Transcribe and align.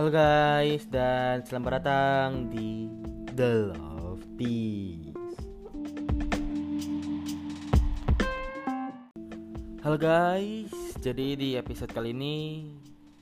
Halo 0.00 0.16
guys 0.16 0.88
dan 0.88 1.44
selamat 1.44 1.84
datang 1.84 2.48
di 2.48 2.88
The 3.36 3.68
Love 3.68 4.24
Peace. 4.40 5.12
Halo 9.84 10.00
guys, 10.00 10.72
jadi 11.04 11.36
di 11.36 11.52
episode 11.60 11.92
kali 11.92 12.16
ini 12.16 12.64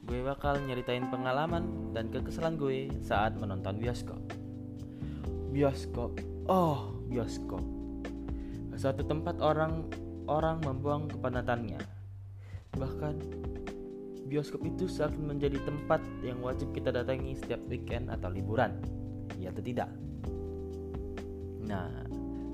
gue 0.06 0.22
bakal 0.22 0.62
nyeritain 0.70 1.10
pengalaman 1.10 1.90
dan 1.98 2.14
kekesalan 2.14 2.54
gue 2.54 2.94
saat 3.02 3.34
menonton 3.34 3.82
bioskop. 3.82 4.22
Bioskop, 5.50 6.22
oh 6.46 6.94
bioskop. 7.10 7.66
Suatu 8.78 9.02
tempat 9.02 9.42
orang 9.42 9.82
orang 10.30 10.62
membuang 10.62 11.10
kepenatannya. 11.10 11.82
Bahkan 12.78 13.14
bioskop 14.28 14.60
itu 14.68 14.84
seakan 14.84 15.32
menjadi 15.32 15.56
tempat 15.64 16.04
yang 16.20 16.44
wajib 16.44 16.70
kita 16.76 16.92
datangi 16.92 17.32
setiap 17.34 17.64
weekend 17.66 18.12
atau 18.12 18.28
liburan. 18.28 18.76
Ya 19.40 19.48
atau 19.48 19.64
tidak? 19.64 19.88
Nah, 21.64 21.88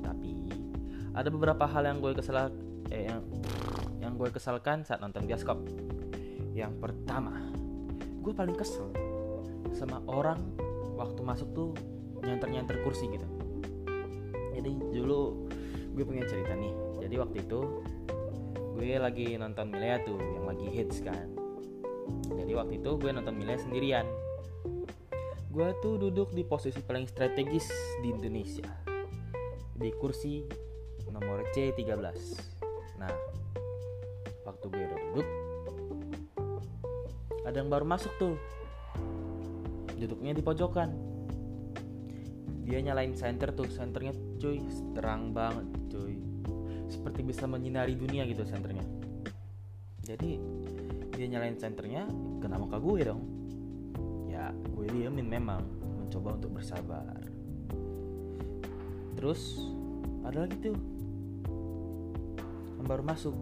tapi 0.06 0.38
ada 1.12 1.28
beberapa 1.28 1.66
hal 1.66 1.82
yang 1.90 1.98
gue 1.98 2.14
kesal 2.14 2.54
eh, 2.94 3.10
yang 3.10 3.26
yang 3.98 4.14
gue 4.14 4.30
kesalkan 4.30 4.86
saat 4.86 5.02
nonton 5.02 5.26
bioskop. 5.26 5.58
Yang 6.54 6.78
pertama, 6.78 7.50
gue 8.22 8.30
paling 8.30 8.54
kesel 8.54 8.94
sama 9.74 9.98
orang 10.06 10.38
waktu 10.94 11.20
masuk 11.26 11.50
tuh 11.50 11.70
nyenter-nyenter 12.22 12.78
kursi 12.86 13.10
gitu. 13.10 13.26
Jadi 14.54 14.72
dulu 14.94 15.50
gue 15.98 16.04
pengen 16.06 16.26
cerita 16.30 16.54
nih. 16.54 16.74
Jadi 17.02 17.14
waktu 17.18 17.36
itu 17.42 17.60
gue 18.78 18.90
lagi 18.98 19.34
nonton 19.34 19.70
Milea 19.70 20.02
tuh 20.02 20.18
yang 20.18 20.46
lagi 20.50 20.66
hits 20.70 21.02
kan 21.02 21.33
jadi 22.34 22.52
waktu 22.56 22.82
itu 22.82 22.90
gue 23.00 23.10
nonton 23.10 23.34
Milea 23.36 23.58
sendirian. 23.60 24.06
Gue 25.54 25.70
tuh 25.78 25.96
duduk 25.96 26.34
di 26.34 26.42
posisi 26.42 26.82
paling 26.82 27.06
strategis 27.06 27.70
di 28.02 28.10
Indonesia. 28.10 28.66
Di 29.74 29.90
kursi 29.98 30.44
nomor 31.14 31.46
C13 31.54 32.02
nah 32.98 33.12
waktu 34.42 34.66
gue 34.66 34.82
udah 34.82 35.00
duduk 35.10 35.28
ada 37.44 37.60
yang 37.60 37.70
baru 37.70 37.86
masuk 37.86 38.12
tuh. 38.18 38.34
Duduknya 39.94 40.32
di 40.34 40.42
pojokan. 40.42 40.90
Dia 42.64 42.80
nyalain 42.80 43.12
center 43.12 43.52
tuh 43.52 43.68
senternya 43.68 44.16
cuy 44.40 44.64
terang 44.96 45.36
banget 45.36 45.68
cuy. 45.92 46.16
Seperti 46.88 47.20
bisa 47.20 47.44
menyinari 47.44 47.94
dunia 47.94 48.24
gitu 48.24 48.48
senternya. 48.48 48.82
Jadi 50.02 50.40
dia 51.14 51.26
nyalain 51.30 51.54
senternya 51.54 52.10
kena 52.42 52.58
muka 52.58 52.82
gue 52.82 53.00
dong. 53.06 53.22
Ya 54.26 54.50
gue 54.50 54.86
diemin 54.90 55.30
memang 55.30 55.62
mencoba 56.02 56.36
untuk 56.36 56.58
bersabar. 56.58 57.22
Terus 59.14 59.62
ada 60.26 60.44
lagi 60.44 60.58
tuh. 60.58 60.76
Yang 62.82 62.86
baru 62.90 63.02
masuk. 63.06 63.34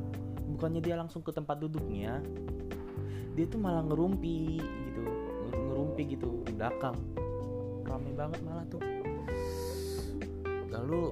Bukannya 0.53 0.84
dia 0.84 1.01
langsung 1.01 1.25
ke 1.25 1.33
tempat 1.33 1.59
duduknya 1.64 2.20
dia 3.33 3.48
tuh 3.48 3.61
malah 3.61 3.81
ngerumpi 3.89 4.61
gitu. 4.61 5.03
Ngerumpi 5.57 6.03
gitu 6.12 6.45
di 6.45 6.53
belakang. 6.53 6.97
Rame 7.89 8.12
banget 8.12 8.41
malah 8.45 8.64
tuh. 8.69 8.84
Lalu 10.69 11.03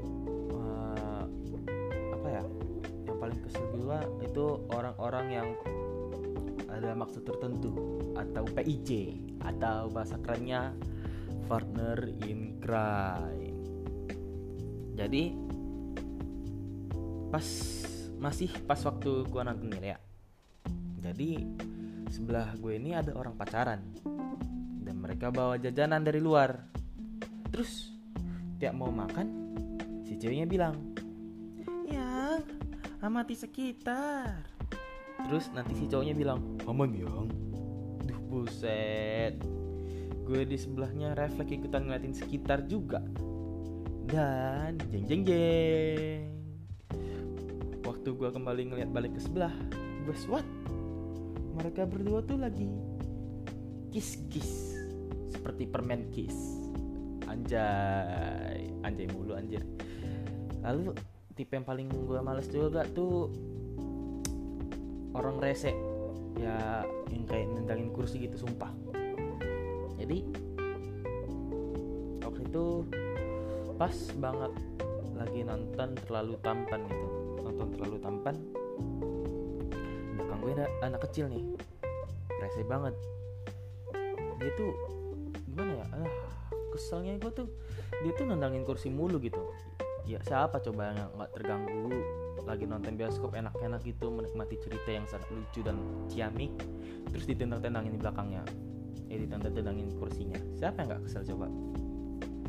uh, 0.52 1.24
apa 2.20 2.28
ya? 2.28 2.44
Yang 3.08 3.16
paling 3.16 3.38
kesel 3.48 3.64
gue 3.72 3.98
itu 4.28 4.44
orang-orang 4.76 5.26
yang 5.32 5.48
ada 6.80 6.96
maksud 6.96 7.28
tertentu 7.28 7.76
atau 8.16 8.48
PIC 8.56 8.90
atau 9.44 9.92
bahasa 9.92 10.16
kerennya 10.24 10.72
partner 11.44 12.08
in 12.24 12.56
crime. 12.56 13.60
Jadi 14.96 15.36
pas 17.28 17.46
masih 18.16 18.48
pas 18.64 18.80
waktu 18.80 19.28
gua 19.28 19.44
nonton 19.44 19.76
ya. 19.76 20.00
Jadi 21.04 21.44
sebelah 22.08 22.52
gue 22.58 22.76
ini 22.76 22.92
ada 22.92 23.12
orang 23.16 23.36
pacaran 23.36 23.80
dan 24.80 24.96
mereka 24.96 25.28
bawa 25.28 25.60
jajanan 25.60 26.00
dari 26.00 26.20
luar. 26.20 26.64
Terus 27.52 27.92
tiap 28.56 28.76
mau 28.76 28.92
makan 28.92 29.26
si 30.04 30.16
ceweknya 30.16 30.44
bilang, 30.48 30.76
"Yang 31.88 32.44
amati 33.00 33.34
sekitar." 33.36 34.59
Terus 35.30 35.46
nanti 35.54 35.78
si 35.78 35.86
cowoknya 35.86 36.10
bilang 36.18 36.58
Aman 36.66 36.90
yang 36.90 37.30
Duh 38.02 38.20
buset. 38.26 39.38
Gue 40.26 40.42
di 40.42 40.58
sebelahnya 40.58 41.14
refleks 41.14 41.54
ikutan 41.54 41.86
ngeliatin 41.86 42.18
sekitar 42.18 42.66
juga. 42.66 42.98
Dan 44.10 44.74
jeng 44.90 45.06
jeng 45.06 45.22
jeng. 45.22 46.34
Waktu 47.86 48.10
gue 48.10 48.26
kembali 48.26 48.62
ngeliat 48.74 48.90
balik 48.90 49.14
ke 49.14 49.22
sebelah 49.22 49.54
Gue 50.02 50.18
what? 50.26 50.42
Mereka 51.62 51.86
berdua 51.86 52.26
tuh 52.26 52.34
lagi 52.34 52.66
Kiss-kiss. 53.94 54.74
Seperti 55.30 55.70
permen 55.70 56.10
kiss. 56.10 56.34
Anjay. 57.30 58.66
Anjay 58.82 59.06
mulu 59.14 59.38
anjir. 59.38 59.62
Lalu 60.66 60.90
tipe 61.38 61.54
yang 61.54 61.62
paling 61.62 61.86
gue 61.86 62.18
males 62.18 62.50
juga 62.50 62.82
tuh 62.82 63.30
orang 65.14 65.36
rese 65.42 65.74
ya 66.38 66.86
yang 67.10 67.24
kayak 67.26 67.46
nendangin 67.52 67.90
kursi 67.90 68.22
gitu 68.22 68.40
sumpah. 68.40 68.70
Jadi 70.00 70.24
waktu 72.24 72.40
itu 72.46 72.66
pas 73.76 73.96
banget 74.16 74.52
lagi 75.16 75.40
nonton 75.44 75.88
terlalu 76.08 76.34
tampan 76.40 76.80
gitu. 76.88 77.08
Nonton 77.44 77.68
terlalu 77.76 77.96
tampan. 78.00 78.36
Belakang 80.16 80.38
gue 80.40 80.52
ada 80.56 80.66
anak 80.84 81.00
kecil 81.10 81.28
nih. 81.28 81.44
Rese 82.40 82.62
banget. 82.64 82.94
Dia 84.40 84.50
tuh 84.56 84.72
gimana 85.52 85.84
ya? 85.84 85.86
Ah 85.92 86.30
keselnya 86.70 87.18
gue 87.18 87.32
tuh 87.34 87.48
dia 88.00 88.12
tuh 88.14 88.24
nendangin 88.30 88.62
kursi 88.62 88.88
mulu 88.88 89.18
gitu 89.20 89.42
ya 90.04 90.20
siapa 90.24 90.60
coba 90.60 90.92
yang 90.92 91.10
nggak 91.16 91.30
terganggu? 91.36 91.92
Lagi 92.44 92.64
nonton 92.64 92.96
bioskop 92.96 93.36
enak-enak 93.36 93.80
gitu 93.84 94.08
menikmati 94.10 94.56
cerita 94.58 94.90
yang 94.90 95.06
sangat 95.06 95.28
lucu 95.32 95.60
dan 95.60 95.76
ciamik 96.10 96.50
terus 97.12 97.24
ditendang-tendangin 97.28 97.94
di 97.96 98.00
belakangnya. 98.00 98.42
Ya 99.10 99.16
ditendang-tendangin 99.20 99.92
kursinya. 99.98 100.38
Siapa 100.56 100.82
yang 100.82 100.88
nggak 100.94 101.02
kesel 101.08 101.22
coba? 101.34 101.46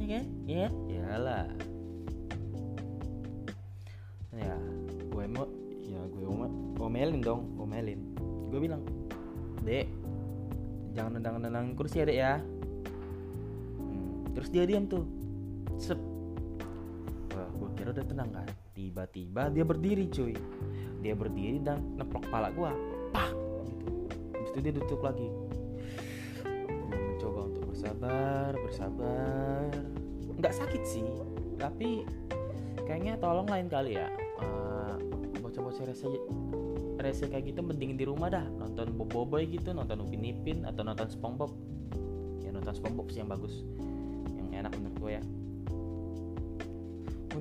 Iya 0.02 0.08
kan? 0.18 0.26
Iya 0.48 0.68
iyalah. 0.90 1.48
Ya 4.36 4.56
gue 5.12 5.26
mau 5.30 5.46
ya 5.86 6.02
gue 6.08 6.26
omelin 6.82 7.22
dong 7.22 7.42
omelin. 7.62 8.00
Gue 8.52 8.60
bilang 8.60 8.82
dek 9.62 9.88
jangan 10.92 11.20
nendang-nendangin 11.20 11.74
kursi 11.78 12.02
ya 12.02 12.06
dek 12.10 12.18
ya. 12.18 12.34
Hmm, 13.80 14.28
terus 14.34 14.50
dia 14.50 14.66
diam 14.66 14.90
tuh. 14.90 15.06
Sep 15.82 16.11
wah 17.32 17.50
gue 17.50 17.70
kira 17.80 17.90
udah 17.96 18.06
tenang 18.06 18.30
kan 18.32 18.48
tiba-tiba 18.76 19.52
dia 19.52 19.64
berdiri 19.64 20.06
cuy. 20.12 20.36
Dia 21.02 21.18
berdiri 21.18 21.58
dan 21.64 21.82
neplok 21.98 22.30
kepala 22.30 22.54
gue 22.54 22.72
pak! 23.10 23.30
Gitu. 23.66 23.88
Habis 24.38 24.50
itu 24.54 24.60
dia 24.62 24.74
duduk 24.76 25.02
lagi. 25.02 25.28
Gue 26.46 27.00
mencoba 27.00 27.40
untuk 27.50 27.64
bersabar 27.72 28.52
bersabar. 28.60 29.70
Nggak 30.38 30.54
sakit 30.58 30.84
sih 30.86 31.06
tapi 31.58 32.06
kayaknya 32.86 33.18
tolong 33.22 33.48
lain 33.50 33.70
kali 33.70 33.98
ya. 33.98 34.10
Uh, 34.42 34.98
bocah-bocah 35.42 35.86
rese 35.86 36.06
rese 37.02 37.26
kayak 37.30 37.50
gitu 37.50 37.62
mending 37.66 37.98
di 37.98 38.06
rumah 38.06 38.30
dah. 38.30 38.46
Nonton 38.46 38.94
boboiboy 38.94 39.50
gitu 39.50 39.74
nonton 39.74 40.04
upin 40.06 40.22
ipin 40.26 40.68
atau 40.68 40.86
nonton 40.86 41.10
spongebob. 41.10 41.54
Ya 42.44 42.54
nonton 42.54 42.74
spongebob 42.78 43.10
sih 43.10 43.22
yang 43.24 43.30
bagus. 43.30 43.66
Yang 44.38 44.50
enak 44.66 44.72
menurut 44.78 44.98
gue 45.02 45.12
ya 45.18 45.24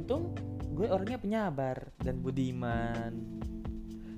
untung 0.00 0.32
gue 0.72 0.88
orangnya 0.88 1.20
penyabar 1.20 1.76
dan 2.00 2.24
budiman. 2.24 3.12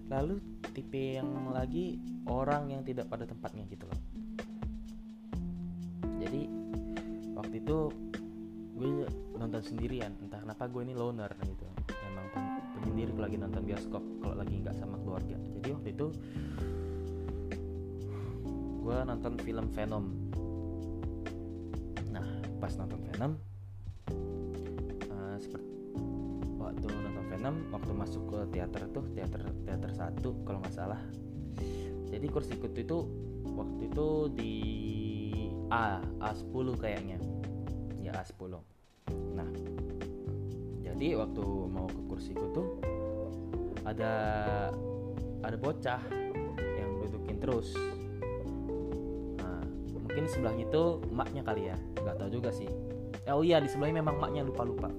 Lalu 0.06 0.38
tipe 0.70 1.18
yang 1.18 1.50
lagi 1.50 1.98
orang 2.30 2.70
yang 2.70 2.86
tidak 2.86 3.10
pada 3.10 3.26
tempatnya 3.26 3.66
gitu 3.66 3.90
loh. 3.90 4.00
Jadi 6.22 6.46
waktu 7.34 7.54
itu 7.58 7.78
gue 8.78 8.88
nonton 9.34 9.58
sendirian. 9.58 10.14
Entah 10.22 10.38
kenapa 10.38 10.70
gue 10.70 10.86
ini 10.86 10.94
loner 10.94 11.34
gitu. 11.42 11.66
Memang 12.06 12.26
penyendiri 12.78 13.10
kalau 13.10 13.26
lagi 13.26 13.38
nonton 13.42 13.62
bioskop 13.66 14.04
kalau 14.22 14.38
lagi 14.38 14.54
nggak 14.62 14.76
sama 14.78 15.02
keluarga. 15.02 15.34
Jadi 15.58 15.68
waktu 15.74 15.88
itu 15.98 16.06
gue 18.86 18.96
nonton 19.02 19.34
film 19.42 19.66
Venom. 19.74 20.04
Nah 22.14 22.26
pas 22.62 22.70
nonton 22.78 23.02
Venom 23.10 23.34
6 27.42 27.74
waktu 27.74 27.90
masuk 27.90 28.22
ke 28.30 28.38
teater 28.54 28.86
tuh 28.94 29.02
teater 29.18 29.42
teater 29.66 29.90
satu 29.90 30.38
kalau 30.46 30.62
nggak 30.62 30.74
salah. 30.74 31.02
Jadi 32.06 32.26
kursi 32.30 32.54
ikut 32.54 32.70
itu 32.78 32.98
waktu 33.58 33.90
itu 33.90 34.08
di 34.30 34.54
A 35.74 35.98
A10 36.22 36.66
kayaknya. 36.78 37.18
Ya 37.98 38.14
A10 38.14 38.54
nah 39.32 39.48
jadi 40.84 41.16
waktu 41.18 41.42
mau 41.72 41.88
ke 41.88 42.00
kursi 42.06 42.36
ikut 42.36 42.50
tuh 42.54 42.68
ada 43.82 44.14
ada 45.42 45.56
bocah 45.58 45.98
yang 46.78 46.90
dudukin 47.02 47.42
terus. 47.42 47.74
Nah, 49.42 49.64
mungkin 49.90 50.30
sebelah 50.30 50.54
itu 50.54 51.02
maknya 51.10 51.42
kali 51.42 51.72
ya 51.72 51.76
nggak 51.98 52.16
tahu 52.22 52.28
juga 52.30 52.54
sih. 52.54 52.70
Oh 53.26 53.42
iya 53.42 53.58
di 53.58 53.66
sebelahnya 53.66 54.04
memang 54.04 54.20
maknya 54.20 54.46
lupa 54.46 54.62
lupa 54.62 54.90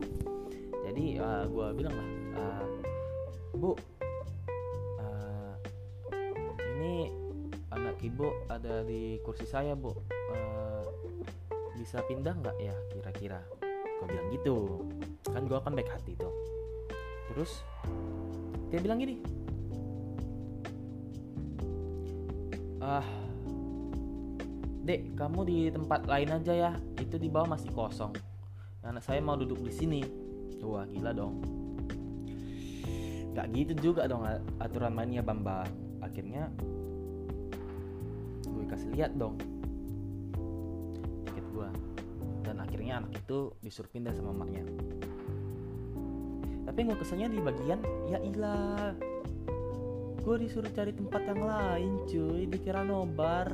jadi 0.94 1.18
eh, 1.18 1.25
uh, 1.25 1.44
gue 1.50 1.68
bilang 1.74 1.96
lah 1.98 2.07
uh, 3.63 3.71
bu 3.71 3.71
uh, 5.00 5.56
ini 6.75 7.07
anak 7.71 7.95
ibu 8.04 8.27
ada 8.51 8.83
di 8.83 9.24
kursi 9.24 9.48
saya 9.48 9.71
bu. 9.71 9.95
Uh, 10.36 10.83
bisa 11.80 12.04
pindah 12.06 12.36
nggak 12.36 12.57
ya 12.60 12.75
kira-kira? 12.92 13.39
Gue 14.04 14.07
bilang 14.12 14.27
gitu. 14.36 14.83
Kan 15.31 15.48
gue 15.48 15.60
kan 15.63 15.71
baik 15.71 15.88
hati 15.89 16.19
tuh 16.19 16.36
terus 17.31 17.63
dia 18.68 18.83
bilang 18.83 19.00
gini. 19.00 19.24
Ah 22.83 23.07
dek 24.83 25.15
kamu 25.15 25.39
di 25.48 25.57
tempat 25.71 26.04
lain 26.04 26.30
aja 26.36 26.54
ya. 26.54 26.71
Itu 27.00 27.15
di 27.15 27.31
bawah 27.31 27.56
masih 27.56 27.71
kosong. 27.71 28.12
Anak 28.83 29.07
saya 29.07 29.24
mau 29.24 29.39
duduk 29.39 29.63
di 29.63 29.71
sini. 29.71 30.01
Wah 30.63 30.88
gila 30.88 31.12
dong 31.12 31.62
gak 33.34 33.50
gitu 33.54 33.74
juga 33.92 34.06
dong 34.06 34.24
aturan 34.62 34.94
mainnya 34.94 35.26
bamba 35.26 35.66
akhirnya 36.06 36.54
gue 38.46 38.66
kasih 38.70 38.90
lihat 38.94 39.18
dong. 39.18 39.42
Tiket 41.26 41.46
gue 41.52 41.70
dan 42.46 42.62
akhirnya 42.62 43.02
anak 43.02 43.18
itu 43.18 43.52
disuruh 43.66 43.90
pindah 43.90 44.14
sama 44.14 44.46
maknya 44.46 44.64
tapi 46.64 46.90
gue 46.90 46.98
kesannya 46.98 47.30
di 47.30 47.40
bagian 47.44 47.80
ya 48.10 48.18
ilah 48.24 48.98
gue 50.24 50.36
disuruh 50.40 50.72
cari 50.72 50.96
tempat 50.96 51.22
yang 51.28 51.42
lain 51.44 51.94
cuy. 52.08 52.44
Dikira 52.48 52.82
nobar. 52.82 53.52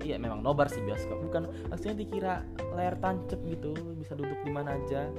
Iya 0.00 0.16
memang 0.16 0.40
nobar 0.40 0.72
sih 0.72 0.80
bioskop. 0.80 1.20
Bukan 1.30 1.70
maksudnya 1.70 1.94
dikira 1.94 2.34
layar 2.72 2.96
tancap 2.98 3.38
gitu. 3.44 3.76
Bisa 4.00 4.16
duduk 4.16 4.40
di 4.42 4.50
mana 4.50 4.80
aja. 4.80 5.12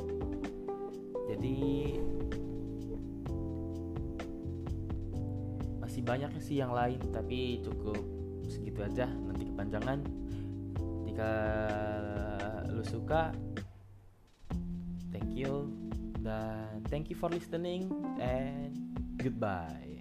Jadi 1.30 1.96
masih 5.96 6.12
banyak 6.12 6.32
sih 6.44 6.60
yang 6.60 6.76
lain 6.76 7.00
tapi 7.08 7.64
cukup 7.64 7.96
segitu 8.52 8.84
aja. 8.84 9.08
Nanti 9.08 9.48
kepanjangan. 9.48 10.04
Jika 11.08 11.32
lu 12.68 12.84
suka 12.84 13.32
thank 15.16 15.32
you. 15.32 15.72
Dan 16.20 16.84
thank 16.92 17.08
you 17.08 17.16
for 17.16 17.32
listening 17.32 17.88
and 18.20 18.76
goodbye 19.16 19.95